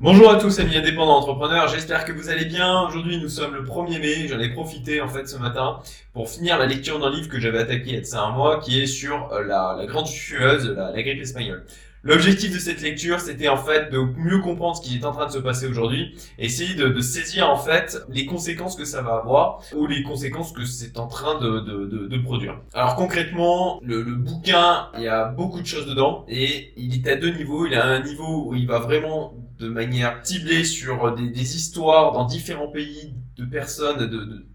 [0.00, 2.82] Bonjour à tous amis indépendants entrepreneurs, j'espère que vous allez bien.
[2.82, 5.78] Aujourd'hui nous sommes le 1er mai, j'en ai profité en fait ce matin
[6.12, 8.82] pour finir la lecture d'un livre que j'avais attaqué il y a un mois qui
[8.82, 11.64] est sur euh, la, la grande fueuse, la, la grippe espagnole.
[12.04, 15.26] L'objectif de cette lecture, c'était en fait de mieux comprendre ce qui est en train
[15.26, 19.62] de se passer aujourd'hui, essayer de, saisir en fait les conséquences que ça va avoir
[19.74, 22.60] ou les conséquences que c'est en train de, produire.
[22.74, 27.16] Alors concrètement, le, bouquin, il y a beaucoup de choses dedans et il est à
[27.16, 27.66] deux niveaux.
[27.66, 32.12] Il a un niveau où il va vraiment de manière ciblée sur des, des histoires
[32.12, 34.46] dans différents pays de personnes, de,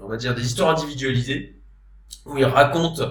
[0.00, 1.60] on va dire des histoires individualisées,
[2.26, 3.02] où il raconte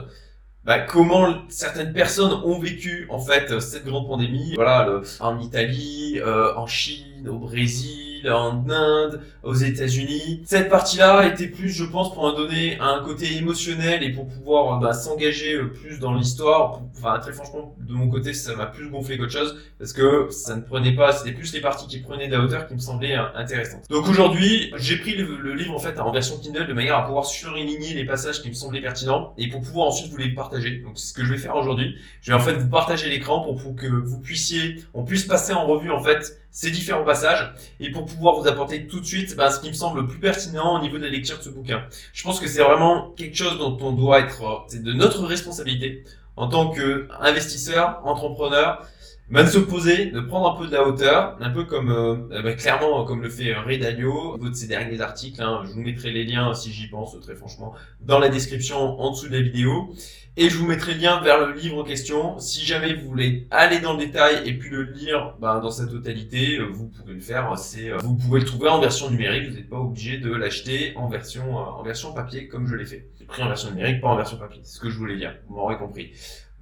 [0.63, 4.53] bah, comment certaines personnes ont vécu en fait cette grande pandémie.
[4.55, 10.41] Voilà, en Italie, euh, en Chine, au Brésil en Inde, aux États-Unis.
[10.45, 14.79] Cette partie-là était plus, je pense, pour en donner un côté émotionnel et pour pouvoir
[14.79, 16.81] bah, s'engager plus dans l'histoire.
[16.97, 20.55] Enfin, très franchement, de mon côté, ça m'a plus gonflé qu'autre chose parce que ça
[20.55, 23.17] ne prenait pas, c'était plus les parties qui prenaient de la hauteur qui me semblaient
[23.17, 23.83] euh, intéressantes.
[23.89, 27.25] Donc aujourd'hui, j'ai pris le, livre en fait en version Kindle de manière à pouvoir
[27.25, 30.77] surligner les passages qui me semblaient pertinents et pour pouvoir ensuite vous les partager.
[30.77, 31.95] Donc c'est ce que je vais faire aujourd'hui.
[32.21, 35.53] Je vais en fait vous partager l'écran pour, pour que vous puissiez, on puisse passer
[35.53, 39.35] en revue en fait ces différents passages et pour pouvoir vous apporter tout de suite
[39.35, 41.49] bah, ce qui me semble le plus pertinent au niveau de la lecture de ce
[41.49, 41.83] bouquin.
[42.13, 45.25] Je pense que c'est vraiment quelque chose dont on doit être, euh, c'est de notre
[45.25, 46.03] responsabilité
[46.35, 48.85] en tant qu'investisseur, entrepreneur,
[49.29, 52.41] bah, de se poser, de prendre un peu de la hauteur, un peu comme euh,
[52.43, 55.41] bah, clairement comme le fait Ray Dalio au niveau de ses derniers articles.
[55.41, 59.11] Hein, je vous mettrai les liens si j'y pense très franchement dans la description en
[59.11, 59.93] dessous de la vidéo.
[60.37, 62.39] Et je vous mettrai le lien vers le livre en question.
[62.39, 65.85] Si jamais vous voulez aller dans le détail et puis le lire bah, dans sa
[65.85, 67.57] totalité, euh, vous pouvez le faire.
[67.57, 69.49] C'est, euh, vous pouvez le trouver en version numérique.
[69.49, 72.85] Vous n'êtes pas obligé de l'acheter en version, euh, en version papier comme je l'ai
[72.85, 73.09] fait.
[73.19, 74.61] J'ai pris en version numérique, pas en version papier.
[74.63, 75.35] C'est ce que je voulais dire.
[75.49, 76.13] Vous m'aurez compris.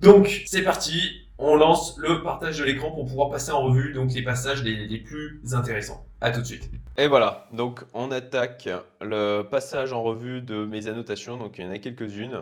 [0.01, 1.27] Donc, c'est parti.
[1.37, 4.87] On lance le partage de l'écran pour pouvoir passer en revue donc les passages les,
[4.87, 6.05] les plus intéressants.
[6.21, 6.69] À tout de suite.
[6.97, 8.67] Et voilà, donc on attaque
[8.99, 11.37] le passage en revue de mes annotations.
[11.37, 12.41] Donc il y en a quelques-unes.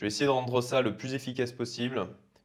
[0.00, 1.96] Je vais essayer de rendre ça le plus efficace possible.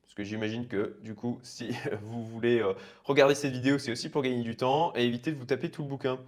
[0.01, 1.69] Parce que j'imagine que du coup, si
[2.01, 2.73] vous voulez euh,
[3.05, 5.81] regarder cette vidéo, c'est aussi pour gagner du temps et éviter de vous taper tout
[5.81, 6.19] le bouquin.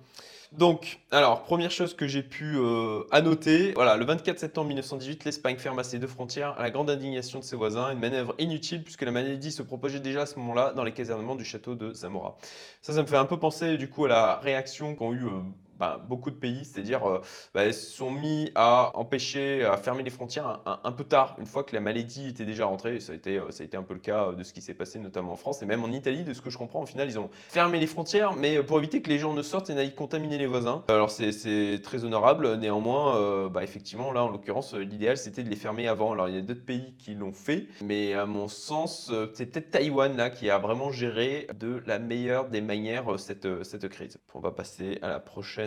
[0.54, 5.58] Donc, alors, première chose que j'ai pu euh, annoter, voilà, le 24 septembre 1918, l'Espagne
[5.58, 9.02] ferme ses deux frontières à la grande indignation de ses voisins, une manœuvre inutile puisque
[9.02, 12.38] la maladie se propageait déjà à ce moment-là dans les casernements du château de Zamora.
[12.82, 15.42] Ça, ça me fait un peu penser du coup à la réaction qu'ont eu euh,
[15.80, 17.22] bah, beaucoup de pays, c'est-à-dire euh,
[17.54, 21.76] bah, sont mis à empêcher, à fermer les frontières un, peu tard, une fois que
[21.76, 23.00] la maladie était déjà rentrée.
[23.00, 24.74] Ça a été, euh, ça a été un peu le cas de ce qui s'est
[24.74, 26.82] passé notamment en France et même en Italie, de ce que je comprends.
[26.82, 29.70] Au final, ils ont fermé les frontières, mais pour éviter que les gens ne sortent
[29.70, 30.84] et n'aillent contaminer les voisins.
[30.88, 35.56] Alors c'est très honorable, néanmoins, euh, bah, effectivement, là en l'occurrence, l'idéal c'était de les
[35.56, 36.14] fermer avant.
[36.14, 39.72] Alors il y a d'autres pays qui l'ont fait, mais à mon sens, c'est peut-être
[39.72, 44.18] Taïwan là qui a vraiment géré de la meilleure des manières cette, cette crise.
[44.34, 45.66] On va passer à la prochaine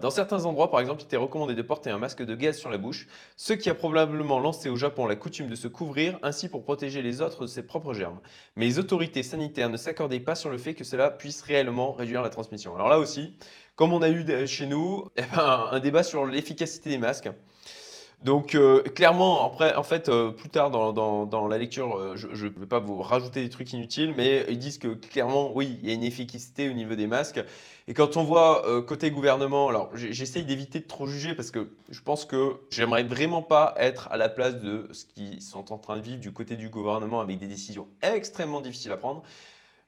[0.00, 2.68] Dans certains endroits, par exemple, il était recommandé de porter un masque de gaz sur
[2.68, 6.48] la bouche, ce qui a probablement lancé au Japon la coutume de se couvrir, ainsi
[6.48, 8.18] pour protéger les autres de ses propres germes.
[8.56, 12.22] Mais les autorités sanitaires ne s'accordaient pas sur le fait que cela puisse réellement réduire
[12.22, 12.74] la transmission.
[12.74, 13.36] Alors là aussi,
[13.76, 17.30] comme on a eu chez nous, eh ben, un débat sur l'efficacité des masques.
[18.24, 22.46] Donc euh, clairement, après, en fait, euh, plus tard dans, dans, la lecture, euh, je
[22.46, 25.88] ne vais pas vous rajouter des trucs inutiles, mais ils disent que clairement, oui, il
[25.88, 27.40] y a une efficacité au niveau des masques.
[27.86, 32.00] Et quand on voit côté gouvernement, alors j'essaye d'éviter de trop juger parce que je
[32.02, 35.96] pense que j'aimerais vraiment pas être à la place de ce qu'ils sont en train
[35.96, 39.22] de vivre du côté du gouvernement avec des décisions extrêmement difficiles à prendre.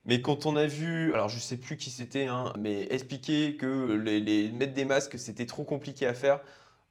[0.07, 3.93] Mais quand on a vu, alors je sais plus qui c'était, hein, mais expliquer que
[3.93, 6.41] les, les mettre des masques c'était trop compliqué à faire,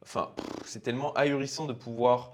[0.01, 0.31] Enfin,
[0.65, 2.31] c'est tellement ahurissant de pouvoir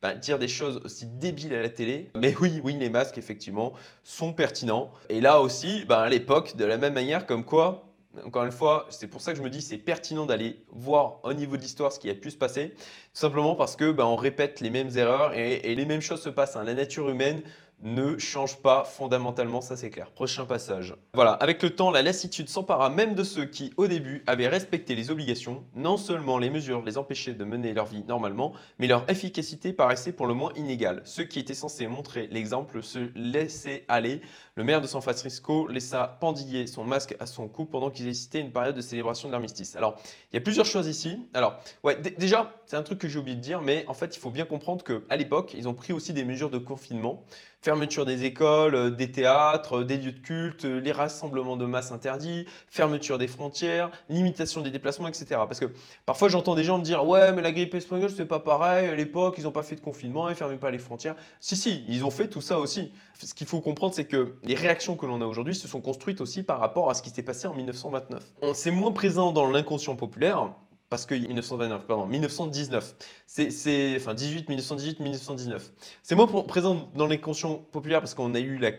[0.00, 2.10] bah, dire des choses aussi débiles à la télé.
[2.14, 3.72] Mais oui, oui, les masques, effectivement,
[4.04, 4.92] sont pertinents.
[5.08, 7.88] Et là aussi, bah, à l'époque, de la même manière, comme quoi,
[8.24, 11.32] encore une fois, c'est pour ça que je me dis c'est pertinent d'aller voir au
[11.32, 12.70] niveau de l'histoire ce qui a pu se passer.
[12.70, 12.76] Tout
[13.12, 16.56] simplement parce que bah, on répète les mêmes erreurs et, les mêmes choses se passent.
[16.56, 16.64] Hein.
[16.64, 17.42] La nature humaine
[17.82, 20.10] ne change pas fondamentalement, ça c'est clair.
[20.10, 20.96] Prochain passage.
[21.14, 24.94] Voilà, avec le temps, la lassitude s'empara même de ceux qui, au début, avaient respecté
[24.94, 25.64] les obligations.
[25.74, 30.12] Non seulement les mesures les empêchaient de mener leur vie normalement, mais leur efficacité paraissait
[30.12, 31.02] pour le moins inégale.
[31.04, 34.20] Ceux qui étaient censés montrer l'exemple se laissaient aller.
[34.56, 38.40] Le maire de San Francisco laissa pendiller son masque à son cou pendant qu'ils hésitaient
[38.40, 39.76] une période de célébration de l'armistice.
[39.76, 40.00] Alors,
[40.32, 41.28] il y a plusieurs choses ici.
[41.32, 44.18] Alors, ouais, déjà, c'est un truc que j'ai oublié de dire, mais en fait, il
[44.18, 47.24] faut bien comprendre qu'à l'époque, ils ont pris aussi des mesures de confinement
[47.60, 51.66] Fermeture des écoles, euh, des théâtres, euh, des lieux de culte, euh, les rassemblements de
[51.66, 55.26] masse interdits, fermeture des frontières, limitation des déplacements, etc.
[55.30, 55.66] Parce que
[56.06, 58.88] parfois j'entends des gens me dire Ouais, mais la grippe espagnole, c'est pas pareil.
[58.88, 61.16] À l'époque, ils n'ont pas fait de confinement, ils fermaient pas les frontières.
[61.40, 62.92] Si, si, ils ont fait tout ça aussi.
[63.20, 66.20] Ce qu'il faut comprendre, c'est que les réactions que l'on a aujourd'hui se sont construites
[66.20, 68.22] aussi par rapport à ce qui s'est passé en 1929.
[68.42, 70.52] On C'est moins présent dans l'inconscient populaire
[70.90, 72.96] parce que 1929, pardon, 1919,
[73.26, 75.72] c'est, enfin 18, 1918, 1919.
[76.02, 78.72] C'est moins présent dans les consciences populaires parce qu'on a eu la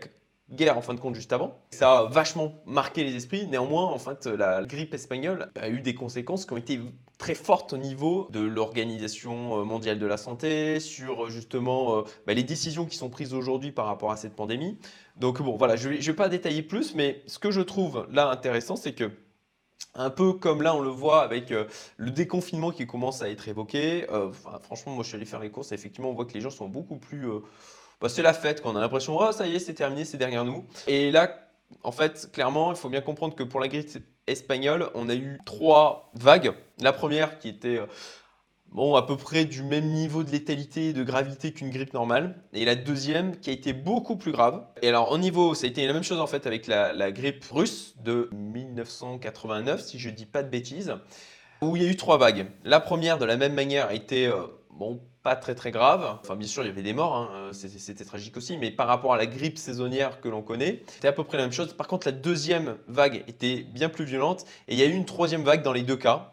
[0.50, 1.56] guerre en fin de compte juste avant.
[1.70, 3.46] Ça a vachement marqué les esprits.
[3.46, 6.80] Néanmoins, en fait, la grippe espagnole a eu des conséquences qui ont été
[7.18, 12.42] très fortes au niveau de l'organisation mondiale de la santé, sur justement euh, bah, les
[12.42, 14.78] décisions qui sont prises aujourd'hui par rapport à cette pandémie.
[15.16, 18.30] Donc bon, voilà, je ne vais pas détailler plus, mais ce que je trouve là
[18.30, 19.12] intéressant, c'est que
[19.94, 21.66] un peu comme là, on le voit avec euh,
[21.96, 24.06] le déconfinement qui commence à être évoqué.
[24.10, 24.30] Euh,
[24.62, 25.72] franchement, moi, je suis allé faire les courses.
[25.72, 27.28] Et effectivement, on voit que les gens sont beaucoup plus.
[27.28, 27.40] Euh,
[28.00, 30.16] bah, c'est la fête, quand on a l'impression, oh, ça y est, c'est terminé, c'est
[30.16, 30.64] derrière nous.
[30.86, 31.48] Et là,
[31.82, 33.90] en fait, clairement, il faut bien comprendre que pour la grippe
[34.26, 36.52] espagnole, on a eu trois vagues.
[36.80, 37.80] La première qui était
[38.72, 42.36] bon, à peu près du même niveau de létalité et de gravité qu'une grippe normale.
[42.52, 44.64] Et la deuxième qui a été beaucoup plus grave.
[44.82, 47.44] Et alors, au niveau, ça a été la même chose en fait avec la, grippe
[47.50, 50.94] russe de 1989, si je dis pas de bêtises,
[51.60, 52.46] où il y a eu trois vagues.
[52.64, 56.18] La première, de la même manière, a été, euh, bon, pas très très grave.
[56.22, 57.50] Enfin, bien sûr, il y avait des morts, hein.
[57.52, 61.12] c'était tragique aussi, mais par rapport à la grippe saisonnière que l'on connaît, c'était à
[61.12, 61.74] peu près la même chose.
[61.74, 65.04] Par contre, la deuxième vague était bien plus violente et il y a eu une
[65.04, 66.32] troisième vague dans les deux cas.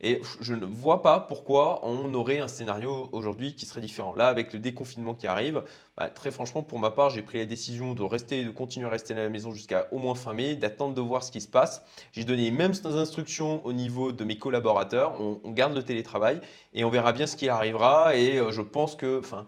[0.00, 4.14] Et je ne vois pas pourquoi on aurait un scénario aujourd'hui qui serait différent.
[4.14, 5.62] Là, avec le déconfinement qui arrive,
[5.96, 8.90] bah, très franchement, pour ma part, j'ai pris la décision de rester, de continuer à
[8.90, 11.48] rester à la maison jusqu'à au moins fin mai, d'attendre de voir ce qui se
[11.48, 11.82] passe.
[12.12, 15.18] J'ai donné les mêmes instructions au niveau de mes collaborateurs.
[15.18, 16.42] On, garde le télétravail
[16.74, 18.16] et on verra bien ce qui arrivera.
[18.16, 19.46] Et euh, je pense que, enfin,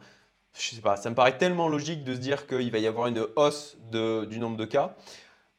[0.55, 3.09] je sais pas, ça me paraît tellement logique de se dire qu'il va y avoir
[3.09, 4.97] une hausse du nombre de cas.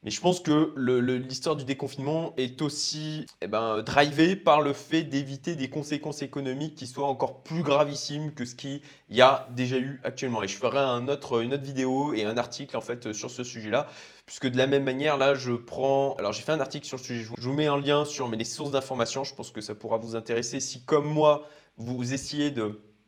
[0.02, 0.72] Mais je pense que
[1.18, 6.74] l'histoire du déconfinement est aussi eh ben, drivée par le fait d'éviter des conséquences économiques
[6.74, 8.80] qui soient encore plus gravissimes que ce qu'il
[9.10, 10.42] y a déjà eu actuellement.
[10.42, 13.44] Et je ferai un autre, une autre vidéo et un article en fait sur ce
[13.44, 13.88] sujet-là,
[14.24, 16.14] puisque de la même manière, là, je prends...
[16.14, 18.42] Alors j'ai fait un article sur le sujet, je vous mets un lien sur mes
[18.44, 21.46] sources d'informations, je pense que ça pourra vous intéresser si comme moi,
[21.76, 22.54] vous essayez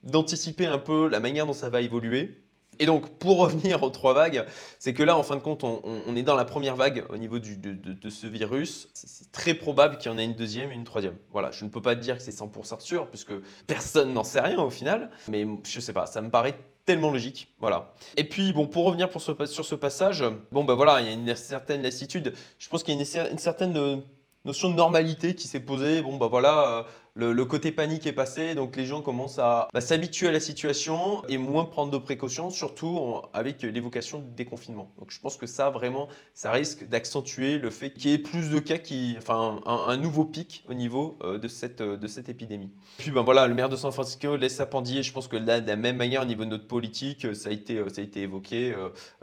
[0.03, 2.43] d'anticiper un peu la manière dont ça va évoluer.
[2.79, 4.45] Et donc, pour revenir aux trois vagues,
[4.79, 7.39] c'est que là, en fin de compte, on, est dans la première vague au niveau
[7.39, 8.89] de, ce virus.
[8.95, 11.17] C'est très probable qu'il y en ait une deuxième et une troisième.
[11.33, 13.33] Voilà, je ne peux pas dire que c'est 100% sûr, puisque
[13.67, 15.11] personne n'en sait rien au final.
[15.29, 17.55] Mais je sais pas, ça me paraît tellement logique.
[17.61, 17.93] Voilà.
[18.17, 19.09] Et puis, bon, pour revenir
[19.47, 22.33] sur ce passage, bon, ben voilà, il y a une certaine lassitude.
[22.59, 23.97] Je pense qu'il y a une, certaine euh,
[24.45, 26.03] notion de normalité qui s'est posée.
[26.03, 26.87] Bon, bah voilà,
[27.21, 30.41] euh, le, côté panique est passé, donc les gens commencent à bah, s'habituer à la
[30.41, 34.91] situation et moins prendre de précautions, surtout avec l'évocation du déconfinement.
[34.99, 38.51] Donc je pense que ça, vraiment, ça risque d'accentuer le fait qu'il y ait plus
[38.51, 42.29] de cas, qui, enfin, un, nouveau pic au niveau euh, de, cette, euh, de cette
[42.29, 42.71] épidémie.
[42.99, 45.61] Puis ben voilà, le maire de San Francisco laisse sa pandille, je pense que là,
[45.61, 48.23] de la même manière, au niveau de notre politique, ça a été, ça a été
[48.23, 48.75] évoqué.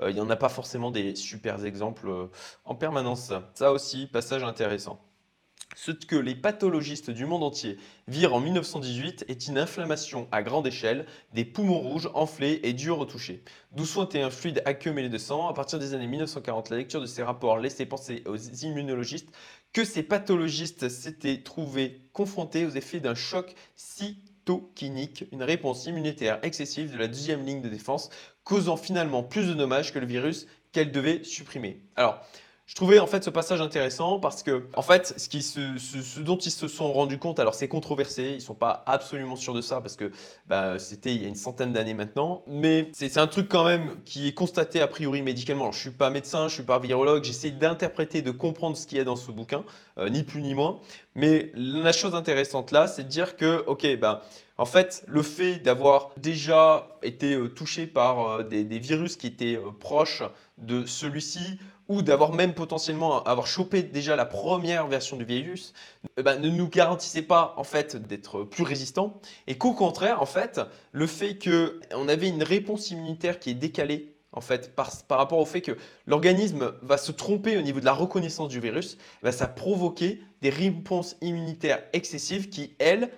[0.08, 2.30] Il n'y en a pas forcément des super exemples
[2.66, 3.34] en permanence.
[3.54, 5.00] Ça aussi, passage intéressant.
[5.76, 7.78] Ce que les pathologistes du monde entier
[8.08, 13.00] virent en 1918 est une inflammation à grande échelle des poumons rouges enflés et durs
[13.00, 15.48] au toucher, d'où sointait un fluide aqueux mêlé de sang.
[15.48, 19.30] À partir des années 1940, la lecture de ces rapports laissait penser aux immunologistes
[19.72, 26.92] que ces pathologistes s'étaient trouvés confrontés aux effets d'un choc cytokinique, une réponse immunitaire excessive
[26.92, 28.10] de la deuxième ligne de défense,
[28.44, 31.84] causant finalement plus de dommages que le virus qu'elle devait supprimer.
[31.96, 32.26] Alors,
[32.70, 36.68] je trouvais en fait ce passage intéressant parce que en fait ce, dont ils se
[36.68, 40.12] sont rendus compte, alors c'est controversé, ils sont pas absolument sûrs de ça parce que
[40.46, 43.96] bah, c'était il y a une centaine d'années maintenant, mais c'est un truc quand même
[44.06, 45.64] qui est constaté a priori médicalement.
[45.64, 49.00] Alors, je suis pas médecin, je suis pas virologue, j'essaie d'interpréter, de comprendre ce qu'il
[49.00, 49.64] y a dans ce bouquin,
[49.98, 50.80] euh, ni plus ni moins.
[51.16, 54.22] Mais la chose intéressante là, c'est de dire que ok, ben
[54.58, 59.58] en fait, le fait d'avoir déjà été euh, touché par euh, des, virus qui étaient
[59.80, 60.24] proches
[60.58, 61.58] de celui-ci,
[61.90, 65.74] ou d'avoir même potentiellement avoir chopé déjà la première version du virus,
[66.18, 69.20] eh ben, ne nous garantissait pas en fait d'être plus résistant.
[69.48, 70.62] Et qu'au contraire en fait
[70.92, 75.40] le fait que on avait une réponse immunitaire qui est décalée en fait par, rapport
[75.40, 79.26] au fait que l'organisme va se tromper au niveau de la reconnaissance du virus, eh
[79.26, 83.10] ben, ça provoquait des réponses immunitaires excessives qui elles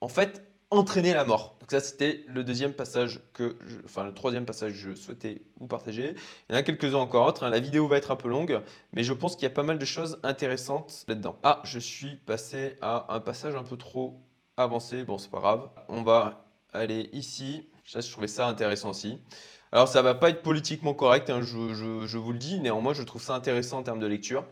[0.00, 1.56] en fait entraînaient la mort.
[1.60, 5.66] Donc ça, c'était le deuxième passage que, enfin le troisième passage que je souhaitais vous
[5.66, 6.14] partager.
[6.48, 7.44] Il y en a quelques-uns encore autres.
[7.44, 7.50] Hein.
[7.50, 8.60] La vidéo va être un peu longue,
[8.94, 11.36] mais je pense qu'il y a pas mal de choses intéressantes là-dedans.
[11.42, 14.18] Ah, je suis passé à un passage un peu trop
[14.56, 15.04] avancé.
[15.04, 15.68] Bon, c'est pas grave.
[15.88, 17.68] On va aller ici.
[17.84, 19.18] je trouvais ça intéressant aussi.
[19.74, 23.22] Alors ça va pas être politiquement correct, hein, je, vous le dis, néanmoins je trouve
[23.22, 24.44] ça intéressant en termes de lecture.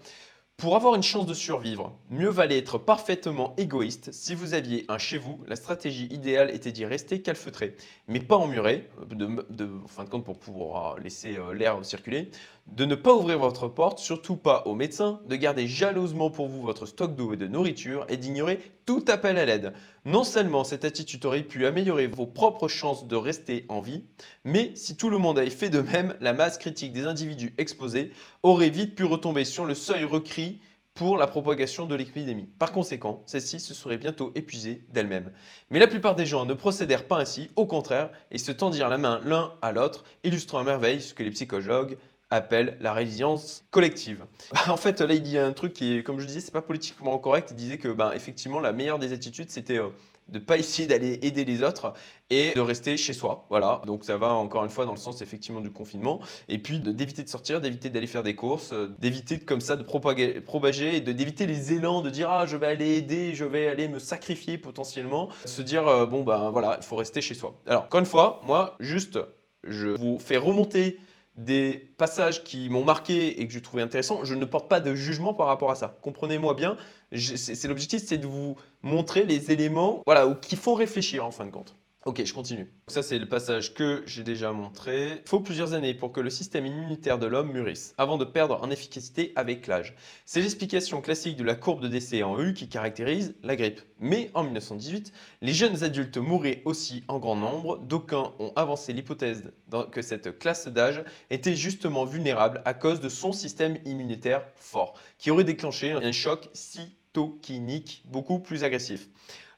[0.57, 4.13] Pour avoir une chance de survivre, mieux valait être parfaitement égoïste.
[4.13, 7.77] Si vous aviez un chez vous, la stratégie idéale était d'y rester calfeutré,
[8.09, 12.31] mais pas emmuré, de, en fin de compte pour pouvoir laisser euh, l'air circuler,
[12.67, 16.63] de ne pas ouvrir votre porte, surtout pas aux médecins, de garder jalousement pour vous
[16.63, 19.73] votre stock d'eau et de nourriture et d'ignorer tout appel à l'aide.
[20.05, 24.05] Non seulement cette attitude aurait pu améliorer vos propres chances de rester en vie,
[24.45, 28.13] mais si tout le monde avait fait de même, la masse critique des individus exposés
[28.43, 30.61] aurait vite pu retomber sur le seuil requis
[30.95, 32.49] pour la propagation de l'épidémie.
[32.59, 35.33] Par conséquent, celle-ci se serait bientôt épuisée d'elle-même.
[35.71, 38.99] Mais la plupart des gens ne procédèrent pas ainsi, au contraire, et se tendirent la
[38.99, 41.97] main l'un à l'autre, illustrant à merveille ce que les psychologues
[42.31, 44.25] appelle la résilience collective.
[44.69, 47.49] En fait, là, il dit un truc qui comme je disais, c'est pas politiquement correct.
[47.51, 49.89] Il disait que, ben, effectivement, la meilleure des attitudes, c'était euh,
[50.31, 51.93] de pas essayer d'aller aider les autres
[52.31, 53.47] et de rester chez soi.
[53.51, 56.21] Voilà, donc ça va encore une fois dans le sens effectivement du confinement.
[56.49, 59.83] Et puis d'éviter de, sortir, d'éviter d'aller faire des courses, euh, d'éviter comme ça de
[59.83, 63.67] propager, propager et d'éviter les élans de dire ah je vais aller aider, je vais
[63.67, 65.29] aller me sacrifier potentiellement.
[65.45, 67.55] Se dire euh, bon ben voilà, il faut rester chez soi.
[67.67, 69.19] Alors encore une fois, moi juste
[69.65, 70.99] je vous fais remonter
[71.41, 74.95] des passages qui m'ont marqué et que j'ai trouvé intéressants, je ne porte pas de
[74.95, 75.99] jugement par rapport à ça.
[76.03, 76.77] Comprenez-moi bien,
[77.13, 81.51] c'est l'objectif, c'est de vous montrer les éléments voilà, qui font réfléchir en fin de
[81.51, 81.77] compte.
[82.07, 82.67] Ok, je continue.
[82.89, 85.21] Ça, c'est le passage que j'ai déjà montré.
[85.23, 88.59] Il faut plusieurs années pour que le système immunitaire de l'homme mûrisse, avant de perdre
[88.63, 89.95] en efficacité avec l'âge.
[90.25, 93.83] C'est l'explication classique de la courbe de décès en U qui caractérise la grippe.
[93.99, 97.77] Mais en 1918, les jeunes adultes mouraient aussi en grand nombre.
[97.77, 99.53] D'aucuns ont avancé l'hypothèse
[99.93, 105.31] que cette classe d'âge était justement vulnérable à cause de son système immunitaire fort, qui
[105.31, 109.07] aurait déclenché un choc cytokinique beaucoup plus agressif.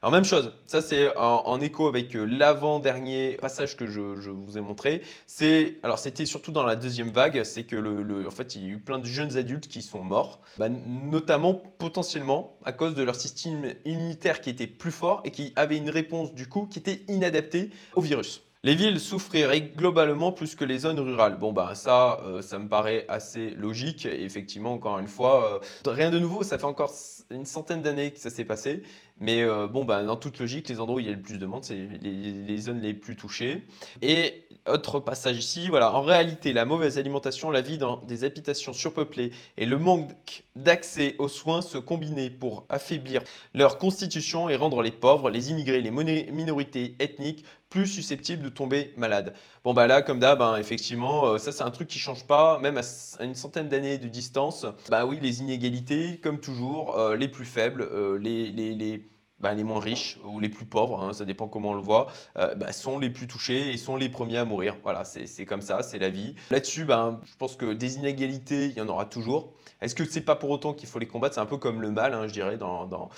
[0.03, 4.59] Alors même chose, ça c'est en, écho avec euh, l'avant-dernier passage que je, vous ai
[4.59, 5.01] montré.
[5.27, 8.65] C'est alors c'était surtout dans la deuxième vague, c'est que le, en fait il y
[8.65, 13.03] a eu plein de jeunes adultes qui sont morts, bah, notamment potentiellement à cause de
[13.03, 16.79] leur système immunitaire qui était plus fort et qui avait une réponse du coup qui
[16.79, 18.43] était inadaptée au virus.
[18.65, 21.37] Les villes souffriraient globalement plus que les zones rurales.
[21.37, 24.05] Bon, bah ça, euh, ça me paraît assez logique.
[24.05, 26.43] effectivement, encore une fois, euh, rien de nouveau.
[26.43, 26.93] Ça fait encore
[27.29, 28.83] une centaine d'années que ça s'est passé.
[29.23, 31.37] Mais euh, bon, bah, dans toute logique, les endroits où il y a le plus
[31.37, 33.63] de monde, c'est les, zones les plus touchées.
[34.01, 38.73] Et autre passage ici, voilà, en réalité, la mauvaise alimentation, la vie dans des habitations
[38.73, 43.21] surpeuplées et le manque d'accès aux soins se combinaient pour affaiblir
[43.53, 48.93] leur constitution et rendre les pauvres, les immigrés, les minorités ethniques plus susceptibles de tomber
[48.97, 49.33] malades.
[49.63, 52.59] Bon bah là, comme d'hab, hein, effectivement, euh, ça c'est un truc qui change pas,
[52.59, 54.65] même à, une centaine d'années de distance.
[54.89, 57.89] Bah oui, les inégalités, comme toujours, euh, les plus faibles,
[58.19, 59.12] les, les, les
[59.43, 62.07] bah, les moins riches ou les plus pauvres, hein, ça dépend comment on le voit,
[62.35, 64.77] bah, sont les plus touchés et sont les premiers à mourir.
[64.83, 66.33] Voilà, c'est comme ça, c'est la vie.
[66.49, 69.53] Là-dessus, ben, je pense que des inégalités, il y en aura toujours.
[69.83, 71.35] Est-ce que c'est pas pour autant qu'il faut les combattre?
[71.35, 72.57] C'est un peu comme le mal, hein, je dirais.
[72.57, 73.09] Dans,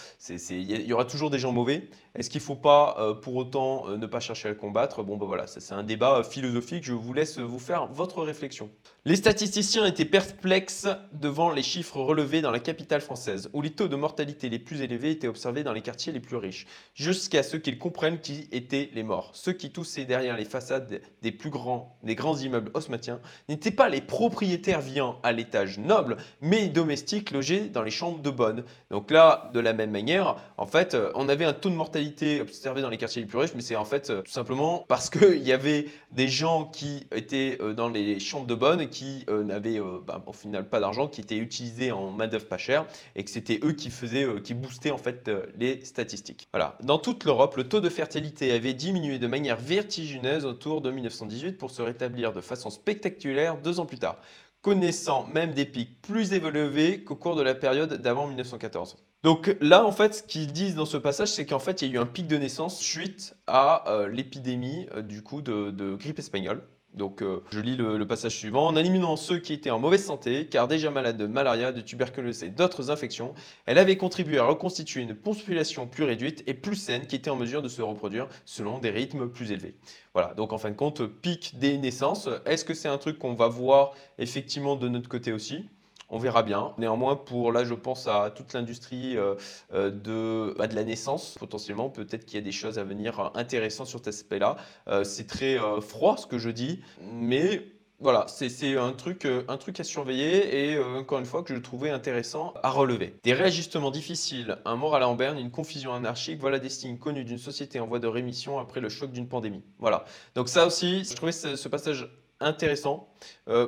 [0.49, 1.87] il y, aura toujours des gens mauvais.
[2.15, 5.03] Est-ce qu'il faut pas euh, pour autant euh, ne pas chercher à le combattre?
[5.03, 6.83] Bon, ben voilà, c'est un débat euh, philosophique.
[6.83, 8.71] Je vous laisse vous faire votre réflexion.
[9.05, 13.87] Les statisticiens étaient perplexes devant les chiffres relevés dans la capitale française, où les taux
[13.87, 17.57] de mortalité les plus élevés étaient observés dans les quartiers les plus riches, jusqu'à ce
[17.57, 19.31] qu'ils comprennent qui étaient les morts.
[19.33, 23.19] Ceux qui toussaient derrière les façades des plus grands, des grands immeubles osmatiens
[23.49, 28.29] n'étaient pas les propriétaires vivant à l'étage noble, mais domestiques logés dans les chambres de
[28.29, 28.63] bonne.
[28.89, 32.81] Donc là, de la même manière, en fait, on avait un taux de mortalité observé
[32.81, 35.51] dans les quartiers les plus riches, mais c'est en fait tout simplement parce qu'il y
[35.51, 39.99] avait des gens qui étaient euh, dans les chambres de bonne qui euh, n'avaient euh,
[40.05, 43.29] bah, au final pas d'argent, qui étaient utilisés en main d'œuvre pas chère et que
[43.29, 46.04] c'était eux qui faisaient, euh, qui boostaient en fait les statistiques.
[46.53, 46.77] Voilà.
[46.83, 51.57] Dans toute l'Europe, le taux de fertilité avait diminué de manière vertigineuse autour de 1918
[51.57, 54.17] pour se rétablir de façon spectaculaire deux ans plus tard
[54.61, 58.97] connaissant même des pics plus élevés qu'au cours de la période d'avant 1914.
[59.21, 61.91] Donc là, en fait, ce qu'ils disent dans ce passage, c'est qu'en fait, il y
[61.91, 66.63] a eu un pic de naissance suite à l'épidémie du coup de grippe espagnole.
[66.95, 68.67] Donc euh, je lis le, passage suivant.
[68.67, 72.43] En éliminant ceux qui étaient en mauvaise santé, car déjà malades de malaria, de tuberculose
[72.43, 73.33] et d'autres infections,
[73.65, 77.35] elle avait contribué à reconstituer une population plus réduite et plus saine qui était en
[77.35, 79.75] mesure de se reproduire selon des rythmes plus élevés.
[80.13, 82.29] Voilà, donc en fin de compte, pic des naissances.
[82.45, 85.65] Est-ce que c'est un truc qu'on va voir effectivement de notre côté aussi?
[86.09, 86.73] On verra bien.
[86.77, 89.35] Néanmoins, pour là, je pense à toute l'industrie euh,
[89.73, 91.89] euh, bah, de, la naissance, potentiellement.
[91.89, 94.57] Peut-être qu'il y a des choses à venir intéressantes sur cet aspect-là.
[94.87, 97.65] Euh, c'est très froid ce que je dis, mais
[97.99, 101.89] voilà, c'est un truc, un truc à surveiller et encore une fois que je trouvais
[101.89, 103.15] intéressant à relever.
[103.23, 107.37] Des réajustements difficiles, un moral en berne, une confusion anarchique, voilà des signes connus d'une
[107.37, 109.63] société en voie de rémission après le choc d'une pandémie.
[109.79, 110.03] Voilà.
[110.35, 112.09] Donc ça aussi, je trouvais ce passage
[112.41, 113.07] intéressant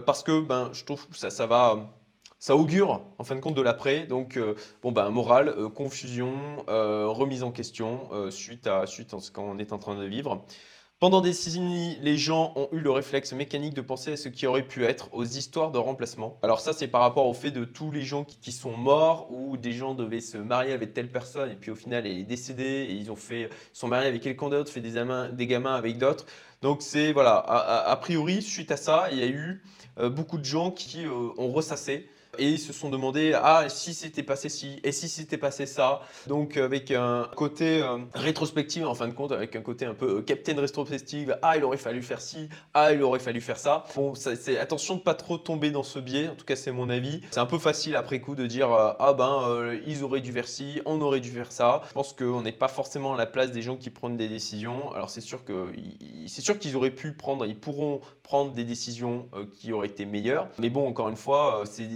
[0.06, 1.97] parce que ben, je trouve que ça, ça va
[2.40, 4.06] ça augure en fin de compte de l'après.
[4.06, 6.34] Donc, euh, bon, ben, morale, euh, confusion,
[6.70, 10.46] euh, remise en question suite à, suite à ce qu'on est en train de vivre.
[11.00, 14.48] Pendant des décennies, les gens ont eu le réflexe mécanique de penser à ce qui
[14.48, 16.40] aurait pu être aux histoires de remplacement.
[16.42, 19.58] Alors ça, c'est par rapport au fait de tous les gens qui, sont morts ou
[19.58, 22.88] des gens devaient se marier avec telle personne et puis au final elle est décédée
[22.90, 25.00] et ils ont fait sont mariés avec quelqu'un d'autre, fait des,
[25.34, 26.26] des gamins avec d'autres.
[26.64, 29.62] Donc c'est voilà, a, priori suite à ça, il y a eu
[29.98, 34.50] beaucoup de gens qui ont ressassé et ils se sont demandé ah si c'était passé
[34.50, 36.02] ci et si c'était passé ça?
[36.28, 40.18] Donc avec un côté euh, rétrospectif en fin de compte avec un côté un peu
[40.18, 43.86] euh, captain rétrospective ah il aurait fallu faire ci ah il aurait fallu faire ça
[43.96, 46.90] bon c'est attention de pas trop tomber dans ce biais en tout cas c'est mon
[46.90, 47.22] avis.
[47.32, 50.48] C'est un peu facile après coup de dire euh, ah ben ils auraient dû faire
[50.48, 53.52] ci on aurait dû faire ça je pense qu'on n'est pas forcément à la place
[53.52, 54.92] des gens qui prennent des décisions.
[54.94, 55.68] Alors c'est sûr que
[56.28, 60.48] c'est sûr qu'ils auraient pu prendre ils pourront prendre des décisions qui auraient été meilleures.
[60.60, 61.88] Mais bon encore une fois c'est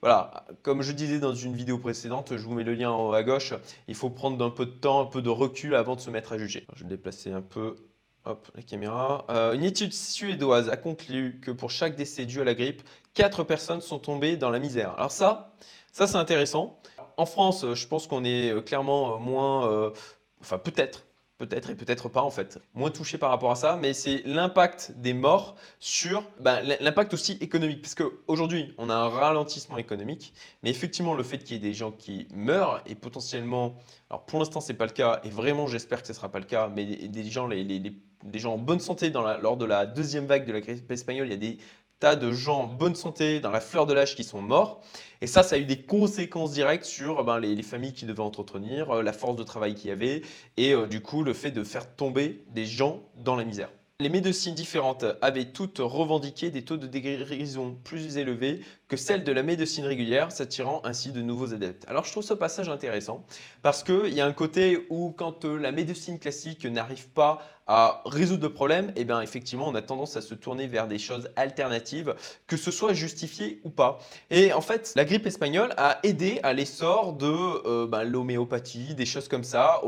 [0.00, 3.12] voilà, comme je disais dans une vidéo précédente, je vous mets le lien en haut
[3.12, 3.54] à gauche.
[3.86, 6.32] Il faut prendre un peu de temps, un peu de recul avant de se mettre
[6.32, 6.66] à juger.
[6.74, 7.76] Je vais déplacer un peu.
[8.24, 9.24] Hop, la caméra.
[9.30, 12.82] Euh, une étude suédoise a conclu que pour chaque décès dû à la grippe,
[13.14, 14.92] 4 personnes sont tombées dans la misère.
[14.98, 15.54] Alors ça,
[15.92, 16.78] ça c'est intéressant.
[17.16, 19.92] En France, je pense qu'on est euh, clairement euh, moins,
[20.40, 21.06] enfin peut-être,
[21.38, 24.92] peut-être et peut-être pas en fait, moins touché par rapport à ça, mais c'est l'impact
[24.96, 30.70] des morts sur ben, l'impact aussi économique, parce qu'aujourd'hui on a un ralentissement économique, mais
[30.70, 33.76] effectivement le fait qu'il y ait des gens qui meurent et potentiellement,
[34.10, 36.44] alors pour l'instant c'est pas le cas, et vraiment j'espère que ce sera pas le
[36.44, 40.52] cas, mais des gens, des gens en bonne santé lors de la deuxième vague de
[40.52, 41.58] la grippe espagnole, il y a des
[42.00, 44.82] tas de gens en bonne santé, dans la fleur de l'âge, qui sont morts.
[45.20, 48.90] Et ça, ça a eu des conséquences directes sur ben, les, familles qui devaient entretenir,
[48.90, 50.22] euh, la force de travail qu'il y avait,
[50.56, 53.70] et euh, du coup, le fait de faire tomber des gens dans la misère.
[54.00, 59.32] Les médecines différentes avaient toutes revendiqué des taux de guérison plus élevés que celles de
[59.32, 61.84] la médecine régulière, s'attirant ainsi de nouveaux adeptes.
[61.88, 63.26] Alors je trouve ce passage intéressant
[63.60, 68.02] parce qu'il y a un côté où quand euh, la médecine classique n'arrive pas à
[68.06, 71.28] résoudre le problème, eh bien effectivement on a tendance à se tourner vers des choses
[71.34, 72.14] alternatives,
[72.46, 73.98] que ce soit justifié ou pas.
[74.30, 79.06] Et en fait, la grippe espagnole a aidé à l'essor de euh, ben, l'homéopathie, des
[79.06, 79.82] choses comme ça.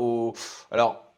[0.69, 1.10] Alors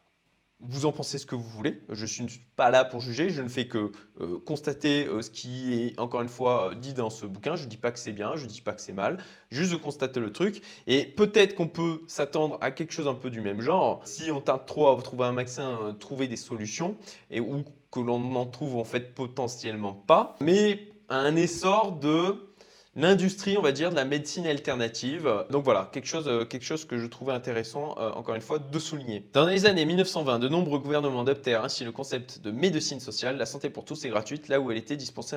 [0.68, 1.80] vous en pensez ce que vous voulez.
[1.90, 3.30] Je ne suis pas là pour juger.
[3.30, 6.94] Je ne fais que euh, constater euh, ce qui est, encore une fois, euh, dit
[6.94, 7.56] dans ce bouquin.
[7.56, 9.18] Je ne dis pas que c'est bien, je ne dis pas que c'est mal.
[9.50, 10.62] Juste de constater le truc.
[10.86, 14.00] Et peut-être qu'on peut, s'attendre à quelque chose un peu du même genre.
[14.04, 16.96] Si on tarde trop à trouver un vaccin, trouver des solutions,
[17.30, 20.36] et ou que l'on n'en trouve en fait potentiellement pas.
[20.40, 22.53] Mais un essor de
[22.96, 25.44] l'industrie, on va dire, de la médecine alternative.
[25.50, 28.58] Donc voilà, quelque chose, euh, quelque chose que je trouvais intéressant, euh, encore une fois,
[28.58, 29.28] de souligner.
[29.32, 33.36] Dans les années 1920, de nombreux gouvernements adoptèrent ainsi le concept de médecine sociale.
[33.36, 35.36] La santé pour tous est gratuite là où elle était dispensée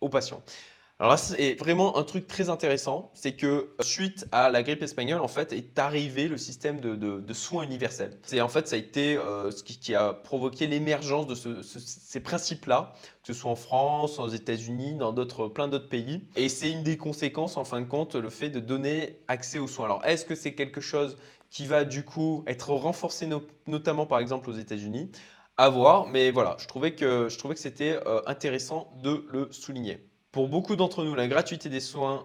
[0.00, 0.42] aux patients.
[1.00, 5.22] Alors là, c'est vraiment un truc très intéressant, c'est que suite à la grippe espagnole,
[5.22, 8.18] en fait, est arrivé le système de, soins universels.
[8.22, 12.92] C'est en fait, ça a été euh, ce qui, a provoqué l'émergence de ces principes-là,
[13.22, 15.14] que ce soit en France, aux États-Unis, dans
[15.48, 16.22] plein d'autres pays.
[16.36, 19.68] Et c'est une des conséquences, en fin de compte, le fait de donner accès aux
[19.68, 19.86] soins.
[19.86, 21.16] Alors, est-ce que c'est quelque chose
[21.48, 23.26] qui va du coup être renforcé,
[23.66, 25.10] notamment par exemple aux États-Unis?
[25.56, 30.09] À voir, mais voilà, je trouvais que, que c'était euh, intéressant de le souligner.
[30.32, 32.24] Pour beaucoup d'entre nous, la gratuité des soins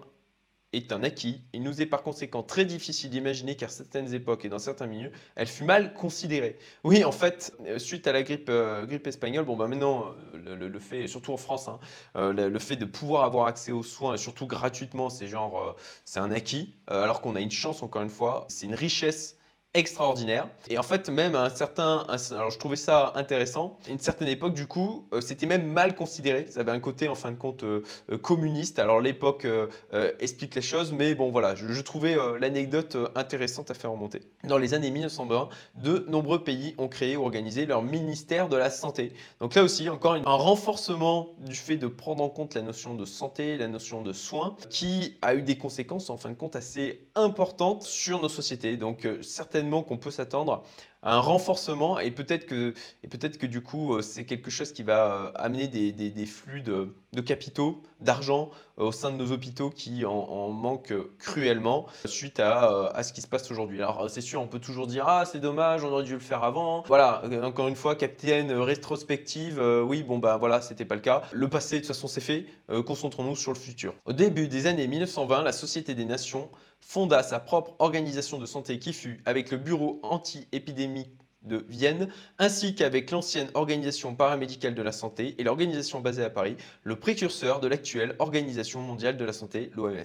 [0.72, 1.40] est un acquis.
[1.52, 5.10] Il nous est par conséquent très difficile d'imaginer qu'à certaines époques et dans certains milieux,
[5.34, 6.58] elle fut mal considérée.
[6.84, 10.54] Oui, en fait, euh, suite à la grippe, euh, grippe espagnole, bon, bah maintenant, euh,
[10.56, 11.80] le, fait, surtout en France, hein,
[12.14, 16.30] le, fait de pouvoir avoir accès aux soins, et surtout gratuitement, c'est genre, c'est un
[16.30, 19.36] acquis, alors qu'on a une chance, encore une fois, c'est une richesse
[19.76, 20.48] extraordinaire.
[20.68, 24.66] Et en fait, même un certain, alors je trouvais ça intéressant, une certaine époque, du
[24.66, 26.46] coup, euh, c'était même mal considéré.
[26.48, 28.78] Ça avait un côté, en fin de compte, euh, euh, communiste.
[28.78, 29.46] Alors l'époque
[30.18, 34.20] explique les choses, mais bon, voilà, je, trouvais l'anecdote intéressante à faire remonter.
[34.44, 38.70] Dans les années 1920, de nombreux pays ont créé ou organisé leur ministère de la
[38.70, 39.12] santé.
[39.40, 43.04] Donc là aussi, encore un renforcement du fait de prendre en compte la notion de
[43.04, 47.08] santé, la notion de soins, qui a eu des conséquences, en fin de compte, assez
[47.14, 48.76] importantes sur nos sociétés.
[48.76, 50.62] Donc certaines qu'on peut s'attendre
[51.02, 52.74] un renforcement et peut-être que,
[53.08, 56.62] peut-être que du coup, euh, c'est quelque chose qui va euh, amener des, des, flux
[56.62, 62.40] de, de capitaux, d'argent euh, au sein de nos hôpitaux qui en, manquent cruellement suite
[62.40, 63.78] à, à, ce qui se passe aujourd'hui.
[63.82, 66.42] Alors, c'est sûr, on peut toujours dire Ah, c'est dommage, on aurait dû le faire
[66.42, 66.82] avant.
[66.86, 71.22] Voilà, encore une fois, capitaine rétrospective, oui, bon, bah voilà, c'était pas le cas.
[71.32, 72.46] Le passé, de toute façon, c'est fait.
[72.84, 73.94] Concentrons-nous sur le futur.
[74.04, 76.48] Au début des années 1920, la Société des Nations
[76.86, 79.98] fonda sa propre organisation de santé qui fut, avec le Bureau
[81.46, 86.56] de Vienne, ainsi qu'avec l'ancienne Organisation paramédicale de la santé et l'organisation basée à Paris,
[86.82, 90.02] le précurseur de l'actuelle Organisation mondiale de la santé, l'OMS.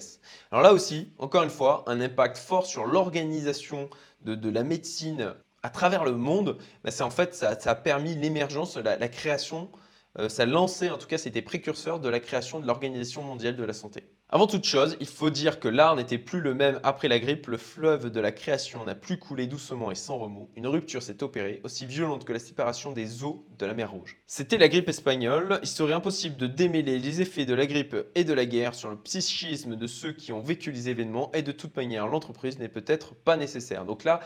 [0.50, 3.90] Alors là aussi, encore une fois, un impact fort sur l'organisation
[4.24, 8.96] de, la médecine à travers le monde, c'est en fait, ça, a permis l'émergence, la,
[8.96, 9.70] la création,
[10.18, 13.64] euh, ça lancé, en tout cas, c'était précurseur de la création de l'Organisation mondiale de
[13.64, 14.04] la santé.
[14.34, 17.48] Avant toute chose, il faut dire que l'art n'était plus le même après la grippe,
[17.48, 21.22] le fleuve de la création n'a plus coulé doucement et sans remous, une rupture s'est
[21.22, 24.16] opérée, aussi violente que la séparation des eaux de la mer Rouge.
[24.26, 28.24] C'était la grippe espagnole, il serait impossible de démêler les effets de la grippe et
[28.24, 31.52] de la guerre sur le psychisme de ceux qui ont vécu les événements, et de
[31.52, 33.84] toute manière l'entreprise n'est peut-être pas nécessaire.
[33.84, 34.20] Donc là,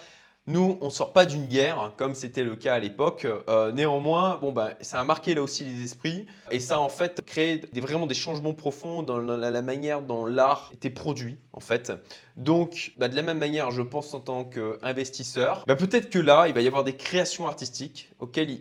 [0.49, 3.27] nous, on sort pas d'une guerre, comme c'était le cas à l'époque.
[3.49, 6.27] Euh, néanmoins, bon, bah, ça a marqué là aussi les esprits.
[6.53, 10.25] Et ça a en fait créé des, vraiment des changements profonds dans la, manière dont
[10.25, 11.93] l'art était produit, en fait.
[12.37, 16.47] Donc, bah, de la même manière, je pense en tant qu'investisseur, bah, peut-être que là,
[16.47, 18.59] il va y avoir des créations artistiques auxquelles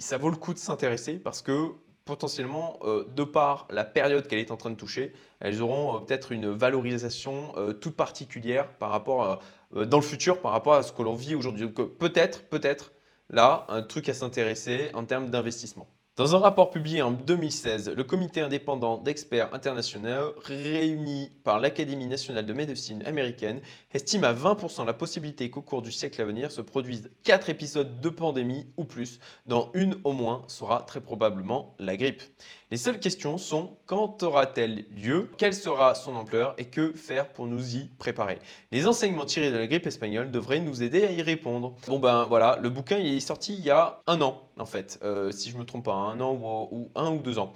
[0.00, 1.72] ça vaut le coup de s'intéresser parce que
[2.06, 5.98] potentiellement, euh, de par la période qu'elle est en train de toucher, elles auront euh,
[6.00, 9.42] peut-être une valorisation toute particulière par rapport
[9.74, 11.66] dans le futur par rapport à ce que l'on vit aujourd'hui.
[11.66, 12.92] Donc euh, peut-être, peut-être,
[13.30, 15.86] là, un truc à s'intéresser en termes d'investissement.
[16.18, 22.44] Dans un rapport publié en 2016, le comité indépendant d'experts internationaux réuni par l'Académie nationale
[22.44, 23.60] de médecine américaine
[23.94, 28.00] estime à 20% la possibilité qu'au cours du siècle à venir se produisent 4 épisodes
[28.00, 32.24] de pandémie ou plus, dont une au moins sera très probablement la grippe.
[32.72, 37.46] Les seules questions sont quand aura-t-elle lieu, quelle sera son ampleur et que faire pour
[37.46, 38.40] nous y préparer?
[38.72, 41.76] Les enseignements tirés de la grippe espagnole devraient nous aider à y répondre.
[41.86, 45.30] Bon ben voilà, le bouquin est sorti il y a un an en fait, euh,
[45.30, 47.52] si je me trompe pas, un an ou un ou deux ans.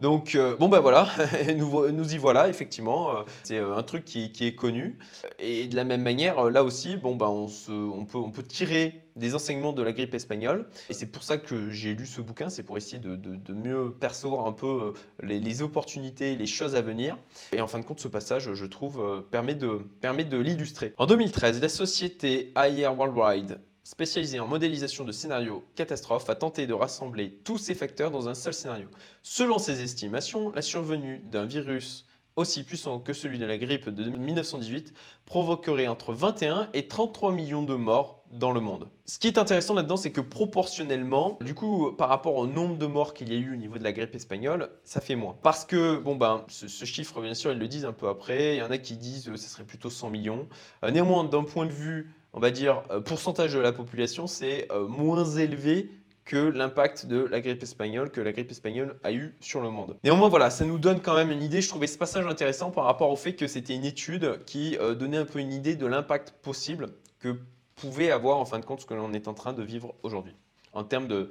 [0.00, 1.08] Donc, euh, bon ben voilà,
[1.56, 3.16] nous, y voilà, effectivement.
[3.16, 4.98] Euh, c'est un truc qui, est connu.
[5.38, 9.82] Et de la même manière, là aussi, bon ben on, peut, tirer des enseignements de
[9.84, 10.68] la grippe espagnole.
[10.90, 14.46] Et c'est pour ça que j'ai lu ce bouquin, c'est pour essayer de, mieux percevoir
[14.46, 17.16] un peu les, opportunités, les choses à venir.
[17.52, 20.92] Et en fin de compte, ce passage, je trouve, permet de, permet de l'illustrer.
[20.98, 26.74] En 2013, la société AIR Worldwide spécialisé en modélisation de scénarios catastrophes, a tenté de
[26.74, 28.88] rassembler tous ces facteurs dans un seul scénario.
[29.22, 34.10] Selon ses estimations, la survenue d'un virus aussi puissant que celui de la grippe de
[34.10, 34.92] 1918
[35.24, 38.88] provoquerait entre 21 et 33 millions de morts dans le monde.
[39.04, 42.86] Ce qui est intéressant là-dedans, c'est que proportionnellement, du coup, par rapport au nombre de
[42.86, 45.36] morts qu'il y a eu au niveau de la grippe espagnole, ça fait moins.
[45.42, 48.58] Parce que, bon ben, ce, chiffre, bien sûr, ils le disent un peu après, il
[48.58, 50.48] y en a qui disent que ce serait plutôt 100 millions.
[50.82, 54.70] Euh, néanmoins, d'un point de vue on va dire, euh, pourcentage de la population, c'est
[54.72, 55.90] euh, moins élevé
[56.24, 59.96] que l'impact de la grippe espagnole que la grippe espagnole a eu sur le monde.
[60.04, 61.60] Néanmoins, voilà, ça nous donne quand même une idée.
[61.60, 64.94] Je trouvais ce passage intéressant par rapport au fait que c'était une étude qui euh,
[64.94, 66.88] donnait un peu une idée de l'impact possible
[67.20, 67.38] que
[67.76, 70.34] pouvait avoir en fin de compte ce que l'on est en train de vivre aujourd'hui
[70.72, 71.28] en termes de,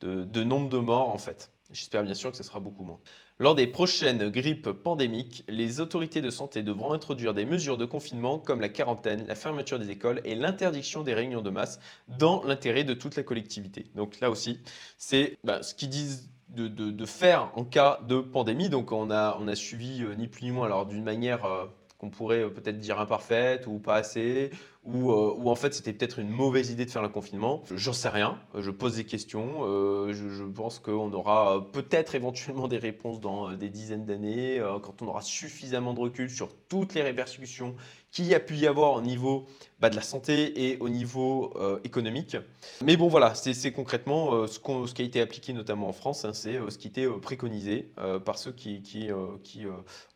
[0.00, 1.50] de nombre de morts en fait.
[1.72, 2.98] J'espère bien sûr que ce sera beaucoup moins.
[3.38, 8.38] Lors des prochaines grippes pandémiques, les autorités de santé devront introduire des mesures de confinement
[8.38, 12.84] comme la quarantaine, la fermeture des écoles et l'interdiction des réunions de masse dans l'intérêt
[12.84, 13.86] de toute la collectivité.
[13.94, 14.60] Donc là aussi,
[14.96, 18.68] c'est bah, ce qu'ils disent de, faire en cas de pandémie.
[18.68, 21.66] Donc on a, suivi euh, ni plus ni moins, alors d'une manière euh,
[21.98, 24.50] qu'on pourrait euh, peut-être dire imparfaite ou pas assez,
[24.84, 27.62] ou, ou en fait c'était peut-être une mauvaise idée de faire le confinement.
[27.74, 32.78] J'en sais rien, je pose des questions, euh, je, pense qu'on aura peut-être éventuellement des
[32.78, 37.74] réponses dans des dizaines d'années, quand on aura suffisamment de recul sur toutes les répercussions
[38.16, 39.44] qu'il y a pu y avoir au niveau
[39.78, 42.38] bah, de la santé et au niveau euh, économique.
[42.82, 44.58] Mais bon, voilà, c'est concrètement euh, ce,
[44.94, 47.92] qui a été appliqué notamment en France, hein, c'est euh, ce qui était préconisé
[48.24, 49.10] par ceux qui,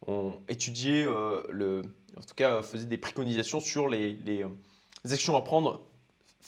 [0.07, 1.05] ont étudié,
[1.51, 1.83] le,
[2.17, 4.17] en tout cas, faisaient des préconisations sur les
[5.05, 5.83] actions à prendre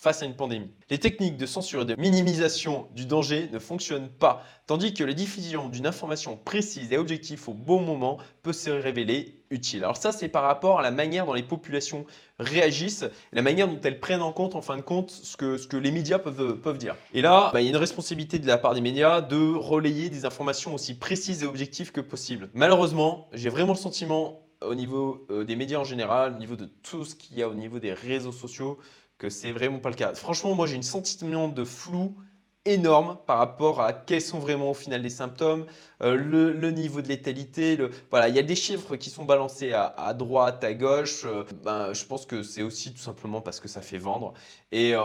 [0.02, 0.70] face à une pandémie.
[0.90, 5.12] Les techniques de censure et de minimisation du danger ne fonctionnent pas, tandis que la
[5.12, 9.41] diffusion d'une information précise et objective au bon moment peut se révéler
[9.74, 12.06] Alors ça, c'est par rapport à la manière dont les populations
[12.38, 15.66] réagissent, la manière dont elles prennent en compte, en fin de compte, ce que, ce
[15.66, 16.96] que les médias peuvent, peuvent dire.
[17.14, 20.08] Et là, bah, il y a une responsabilité de la part des médias de relayer
[20.08, 22.50] des informations aussi précises et objectives que possible.
[22.54, 26.66] Malheureusement, j'ai vraiment le sentiment au niveau euh, des médias en général, au niveau de
[26.66, 28.78] tout ce qu'il y a au niveau des réseaux sociaux,
[29.18, 30.14] que c'est vraiment pas le cas.
[30.14, 32.16] Franchement, moi j'ai une sentiment de flou
[32.64, 35.66] énorme par rapport à quels sont vraiment au final les symptômes,
[36.02, 37.78] euh, le, niveau de létalité.
[38.10, 41.24] Voilà, il y a des chiffres qui sont balancés à, droite, à gauche.
[41.24, 44.34] Euh, ben, je pense que c'est aussi tout simplement parce que ça fait vendre.
[44.70, 45.02] Et euh,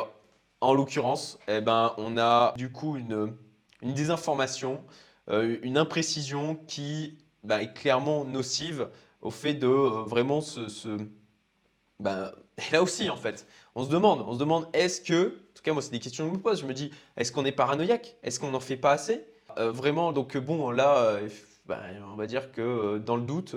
[0.62, 3.34] en l'occurrence, eh ben, on a du coup une,
[3.82, 4.82] une désinformation,
[5.30, 8.88] une imprécision qui ben, est clairement nocive
[9.22, 10.70] au fait de vraiment se...
[10.70, 10.98] se
[12.00, 15.64] ben, et là aussi, en fait, on se demande, on se demande est-ce que tout
[15.64, 16.62] cas, moi, c'est des questions que je me pose.
[16.62, 18.16] Je me dis, est-ce qu'on est paranoïaque?
[18.24, 19.26] Est-ce qu'on n'en fait pas assez?
[19.58, 21.30] Euh, Vraiment, donc bon, là, euh,
[21.66, 21.80] ben,
[22.12, 23.56] on va dire que dans le doute,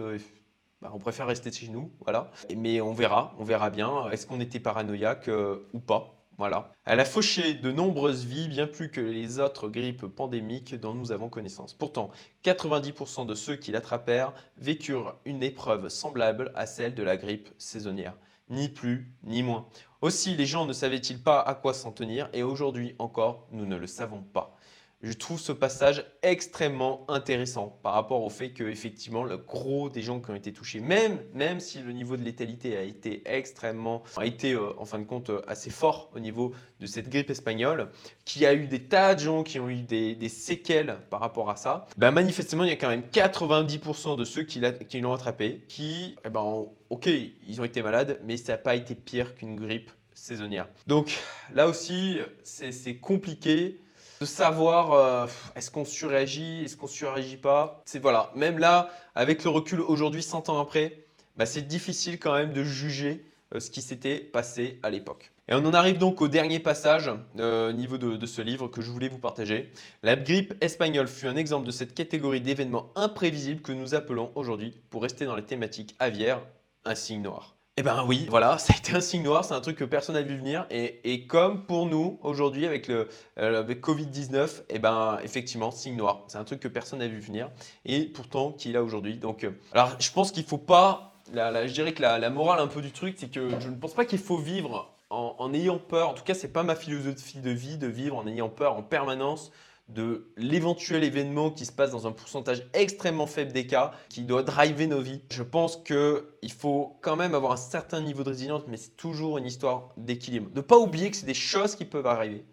[0.81, 2.31] ben, on préfère rester chez nous, voilà.
[2.57, 4.09] Mais on verra, on verra bien.
[4.11, 5.31] Est-ce qu'on était paranoïaque
[5.73, 6.73] ou pas voilà.
[6.87, 11.13] Elle a fauché de nombreuses vies, bien plus que les autres grippes pandémiques dont nous
[11.13, 11.75] avons connaissance.
[11.75, 12.09] Pourtant,
[12.45, 18.17] 90% de ceux qui l'attrapèrent vécurent une épreuve semblable à celle de la grippe saisonnière.
[18.49, 19.67] Ni plus, ni moins.
[20.03, 23.77] Aussi, les gens ne savaient-ils pas à quoi s'en tenir et aujourd'hui encore, nous ne
[23.77, 24.57] le savons pas
[25.03, 30.03] je trouve ce passage extrêmement intéressant par rapport au fait que effectivement le gros des
[30.03, 34.03] gens qui ont été touchés, même, même si le niveau de létalité a été extrêmement,
[34.17, 37.31] a été euh, en fin de compte euh, assez fort au niveau de cette grippe
[37.31, 37.89] espagnole,
[38.27, 41.57] qui a eu des tas de gens qui ont eu des, séquelles par rapport à
[41.57, 44.61] ça, ben manifestement il y a quand même 90% de ceux qui
[45.01, 47.09] l'ont attrapé qui, eh ben, ok,
[47.49, 50.69] ils ont été malades, mais ça n'a pas été pire qu'une grippe saisonnière.
[50.87, 51.19] Donc
[51.55, 53.81] là aussi, c'est compliqué
[54.21, 57.81] de savoir euh, est-ce qu'on surréagit, est-ce qu'on surréagit pas.
[57.87, 61.07] C'est voilà, même là, avec le recul aujourd'hui, 100 ans après,
[61.39, 65.33] bah, c'est difficile quand même de juger euh, ce qui s'était passé à l'époque.
[65.49, 68.69] Et on en arrive donc au dernier passage euh, au niveau de, de, ce livre
[68.69, 69.73] que je voulais vous partager.
[70.03, 74.79] La grippe espagnole fut un exemple de cette catégorie d'événements imprévisibles que nous appelons aujourd'hui,
[74.91, 76.43] pour rester dans les thématiques aviaires,
[76.85, 77.57] un signe noir.
[77.77, 80.15] Eh ben oui, voilà, ça a été un signe noir, c'est un truc que personne
[80.15, 80.67] n'a vu venir.
[80.71, 86.25] Et, comme pour nous, aujourd'hui, avec le euh, Covid-19, eh ben effectivement, signe noir.
[86.29, 87.51] C'est un truc que personne n'a vu venir.
[87.85, 89.17] Et pourtant, qui est là aujourd'hui.
[89.17, 91.15] Donc, euh, alors, je pense qu'il ne faut pas.
[91.33, 94.05] je dirais que la, morale un peu du truc, c'est que je ne pense pas
[94.05, 96.11] qu'il faut vivre en, en, ayant peur.
[96.11, 98.83] En tout cas, c'est pas ma philosophie de vie de vivre en ayant peur en
[98.83, 99.53] permanence
[99.95, 104.43] de l'éventuel événement qui se passe dans un pourcentage extrêmement faible des cas, qui doit
[104.43, 105.21] driver nos vies.
[105.31, 109.39] Je pense qu'il faut quand même avoir un certain niveau de résilience, mais c'est toujours
[109.39, 110.51] une histoire d'équilibre.
[110.55, 112.45] Ne pas oublier que c'est des choses qui peuvent arriver,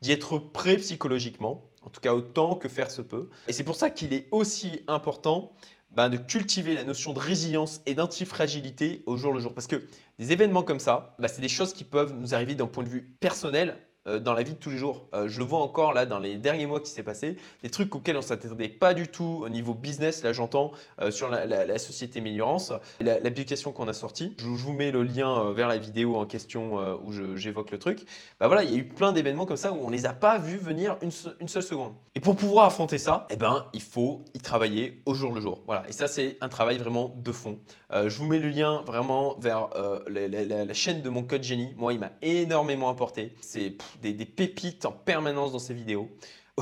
[0.00, 3.28] d'y être prêt psychologiquement, en tout cas autant que faire se peut.
[3.48, 5.52] Et c'est pour ça qu'il est aussi important
[5.92, 9.54] ben, de cultiver la notion de résilience et d'antifragilité au jour le jour.
[9.54, 9.82] Parce que
[10.18, 12.88] des événements comme ça, ben, c'est des choses qui peuvent nous arriver d'un point de
[12.88, 15.06] vue personnel, dans la vie de tous les jours.
[15.14, 17.94] Euh, je le vois encore là dans les derniers mois qui s'est passé, des trucs
[17.94, 21.78] auxquels on ne s'attendait pas du tout au niveau business, là j'entends, euh, sur la,
[21.78, 24.34] société Méliorance, l'application qu'on a sortie.
[24.38, 28.00] Je, vous mets le lien vers la vidéo en question où j'évoque le truc.
[28.40, 30.12] Bah voilà, il y a eu plein d'événements comme ça où on ne les a
[30.12, 31.92] pas vus venir une, une, seule seconde.
[32.14, 35.62] Et pour pouvoir affronter ça, eh ben, il faut y travailler au jour le jour.
[35.66, 37.58] Voilà, et ça c'est un travail vraiment de fond.
[37.92, 39.68] je vous mets le lien vraiment vers
[40.08, 41.74] la, la, chaîne de mon code génie.
[41.76, 43.34] Moi, il m'a énormément apporté.
[43.40, 46.10] C'est des, pépites en permanence dans ces vidéos.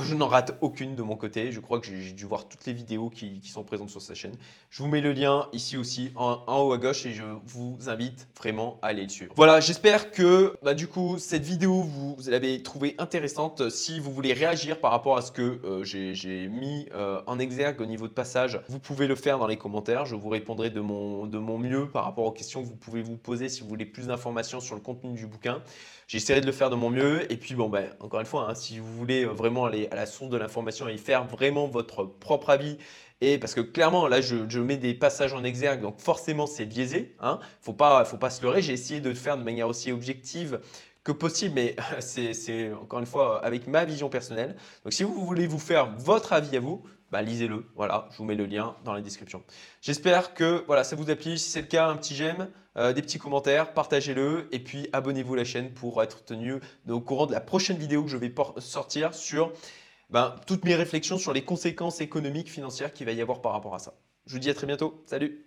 [0.03, 1.53] Je n'en rate aucune de mon côté.
[1.53, 4.35] Je crois que j'ai dû voir toutes les vidéos qui, sont présentes sur sa chaîne.
[4.69, 8.27] Je vous mets le lien ici aussi en, haut à gauche et je vous invite
[8.37, 9.31] vraiment à aller le suivre.
[9.37, 13.69] Voilà, j'espère que bah, du coup cette vidéo vous, l'avez trouvée intéressante.
[13.69, 17.79] Si vous voulez réagir par rapport à ce que euh, j'ai mis euh, en exergue
[17.79, 20.05] au niveau de passage, vous pouvez le faire dans les commentaires.
[20.05, 23.01] Je vous répondrai de mon, de mon mieux par rapport aux questions que vous pouvez
[23.01, 25.61] vous poser si vous voulez plus d'informations sur le contenu du bouquin.
[26.07, 27.31] J'essaierai de le faire de mon mieux.
[27.31, 30.05] Et puis, bon, ben, encore une fois, hein, si vous voulez vraiment aller à la
[30.05, 32.77] source de l'information et faire vraiment votre propre avis,
[33.21, 37.15] et parce que clairement, là, je, mets des passages en exergue, donc forcément, c'est biaisé.
[37.19, 37.39] Hein.
[37.61, 38.61] Faut pas, faut pas se leurrer.
[38.61, 40.59] J'ai essayé de le faire de manière aussi objective
[41.03, 44.55] que possible, mais c'est encore une fois avec ma vision personnelle.
[44.83, 47.65] Donc, si vous voulez vous faire votre avis à vous, bah, lisez-le.
[47.75, 49.43] Voilà, je vous mets le lien dans la description.
[49.81, 51.37] J'espère que voilà, ça vous a plu.
[51.37, 55.33] Si c'est le cas, un petit j'aime, euh, des petits commentaires, partagez-le et puis abonnez-vous
[55.33, 56.55] à la chaîne pour être tenu
[56.89, 59.53] au courant de la prochaine vidéo que je vais sortir sur
[60.09, 63.75] ben, toutes mes réflexions sur les conséquences économiques, financières qu'il va y avoir par rapport
[63.75, 63.93] à ça.
[64.25, 65.03] Je vous dis à très bientôt.
[65.05, 65.44] Salut